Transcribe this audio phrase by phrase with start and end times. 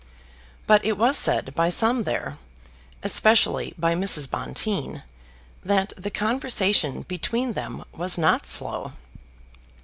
[0.65, 2.39] But it was said by some there,
[3.03, 4.27] especially by Mrs.
[4.27, 5.03] Bonteen,
[5.63, 8.93] that the conversation between them was not slow.